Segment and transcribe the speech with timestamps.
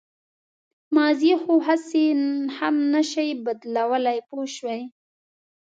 [0.95, 2.05] ماضي خو هسې
[2.57, 4.79] هم نه شئ بدلولی پوه شوې!.